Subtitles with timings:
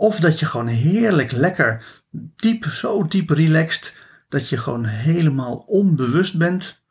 [0.00, 1.84] of dat je gewoon heerlijk lekker
[2.36, 3.94] diep, zo diep relaxed,
[4.28, 6.82] dat je gewoon helemaal onbewust bent.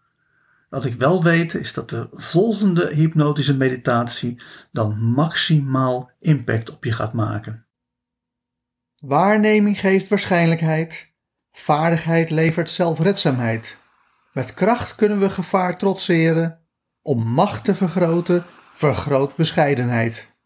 [0.70, 6.92] Wat ik wel weet is dat de volgende hypnotische meditatie dan maximaal impact op je
[6.92, 7.66] gaat maken.
[9.00, 11.12] Waarneming geeft waarschijnlijkheid.
[11.52, 13.78] Vaardigheid levert zelfredzaamheid.
[14.34, 16.60] Met kracht kunnen we gevaar trotseren.
[17.02, 18.44] Om macht te vergroten,
[18.74, 20.38] vergroot bescheidenheid.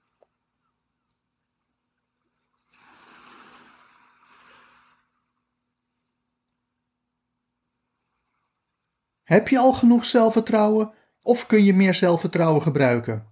[9.33, 13.27] Heb je al genoeg zelfvertrouwen of kun je meer zelfvertrouwen gebruiken?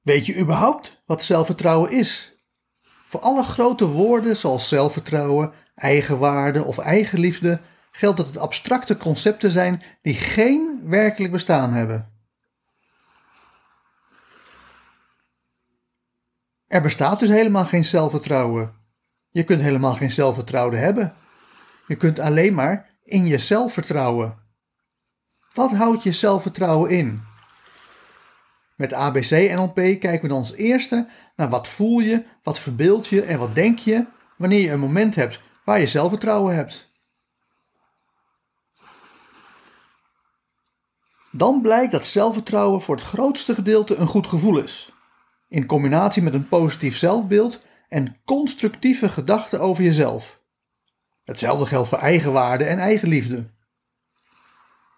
[0.00, 2.36] Weet je überhaupt wat zelfvertrouwen is?
[2.82, 9.82] Voor alle grote woorden zoals zelfvertrouwen, eigenwaarde of eigenliefde geldt dat het abstracte concepten zijn
[10.02, 12.12] die geen werkelijk bestaan hebben.
[16.66, 18.74] Er bestaat dus helemaal geen zelfvertrouwen.
[19.30, 21.14] Je kunt helemaal geen zelfvertrouwen hebben.
[21.86, 24.40] Je kunt alleen maar in jezelf vertrouwen.
[25.54, 27.22] Wat houdt je zelfvertrouwen in?
[28.76, 33.22] Met ABC NLP kijken we dan als eerste naar wat voel je, wat verbeeld je
[33.22, 34.06] en wat denk je
[34.36, 36.90] wanneer je een moment hebt waar je zelfvertrouwen hebt.
[41.30, 44.92] Dan blijkt dat zelfvertrouwen voor het grootste gedeelte een goed gevoel is.
[45.48, 50.40] In combinatie met een positief zelfbeeld en constructieve gedachten over jezelf.
[51.24, 53.50] Hetzelfde geldt voor eigenwaarde en eigenliefde.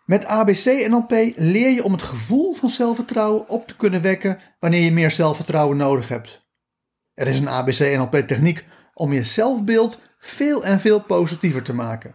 [0.05, 4.93] Met ABC-NLP leer je om het gevoel van zelfvertrouwen op te kunnen wekken wanneer je
[4.93, 6.43] meer zelfvertrouwen nodig hebt.
[7.15, 8.65] Er is een ABC-NLP-techniek
[8.95, 12.15] om je zelfbeeld veel en veel positiever te maken.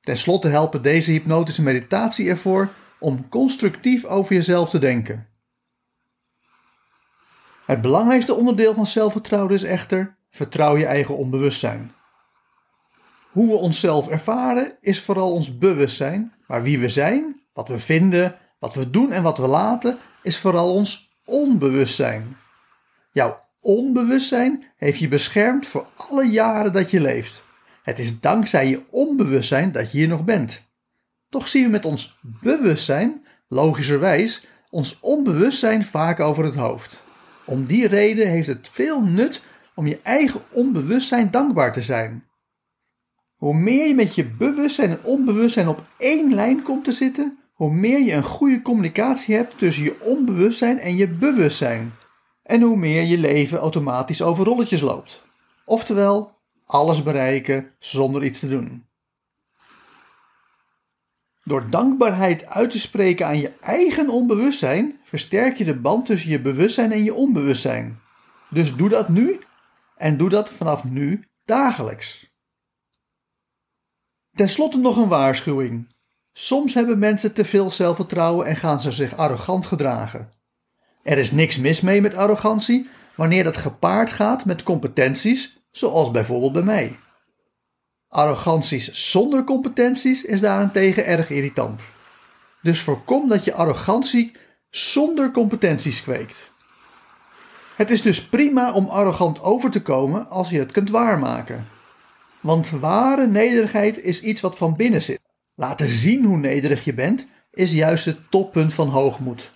[0.00, 5.28] Ten slotte helpen deze hypnotische meditatie ervoor om constructief over jezelf te denken.
[7.66, 11.92] Het belangrijkste onderdeel van zelfvertrouwen is echter: vertrouw je eigen onbewustzijn.
[13.32, 18.36] Hoe we onszelf ervaren is vooral ons bewustzijn, maar wie we zijn, wat we vinden,
[18.58, 22.36] wat we doen en wat we laten, is vooral ons onbewustzijn.
[23.12, 27.42] Jouw onbewustzijn heeft je beschermd voor alle jaren dat je leeft.
[27.82, 30.66] Het is dankzij je onbewustzijn dat je hier nog bent.
[31.28, 37.02] Toch zien we met ons bewustzijn, logischerwijs, ons onbewustzijn vaak over het hoofd.
[37.44, 39.42] Om die reden heeft het veel nut
[39.74, 42.27] om je eigen onbewustzijn dankbaar te zijn.
[43.38, 47.72] Hoe meer je met je bewustzijn en onbewustzijn op één lijn komt te zitten, hoe
[47.72, 51.94] meer je een goede communicatie hebt tussen je onbewustzijn en je bewustzijn.
[52.42, 55.22] En hoe meer je leven automatisch over rolletjes loopt.
[55.64, 56.32] Oftewel,
[56.64, 58.86] alles bereiken zonder iets te doen.
[61.44, 66.40] Door dankbaarheid uit te spreken aan je eigen onbewustzijn, versterk je de band tussen je
[66.40, 68.00] bewustzijn en je onbewustzijn.
[68.50, 69.40] Dus doe dat nu
[69.96, 72.27] en doe dat vanaf nu dagelijks.
[74.38, 75.88] Ten slotte nog een waarschuwing.
[76.32, 80.32] Soms hebben mensen te veel zelfvertrouwen en gaan ze zich arrogant gedragen.
[81.02, 86.52] Er is niks mis mee met arrogantie wanneer dat gepaard gaat met competenties, zoals bijvoorbeeld
[86.52, 86.98] bij mij.
[88.08, 91.82] Arroganties zonder competenties is daarentegen erg irritant.
[92.62, 94.36] Dus voorkom dat je arrogantie
[94.70, 96.50] zonder competenties kweekt.
[97.76, 101.76] Het is dus prima om arrogant over te komen als je het kunt waarmaken.
[102.40, 105.20] Want ware nederigheid is iets wat van binnen zit.
[105.54, 109.52] Laten zien hoe nederig je bent is juist het toppunt van hoogmoed.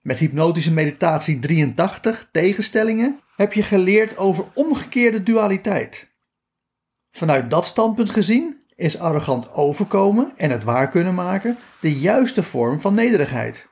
[0.00, 6.08] Met hypnotische meditatie 83 tegenstellingen heb je geleerd over omgekeerde dualiteit.
[7.10, 12.80] Vanuit dat standpunt gezien is arrogant overkomen en het waar kunnen maken de juiste vorm
[12.80, 13.66] van nederigheid.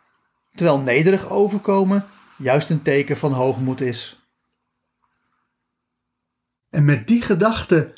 [0.55, 2.07] Terwijl nederig overkomen
[2.37, 4.29] juist een teken van hoogmoed is.
[6.71, 7.98] En met die gedachte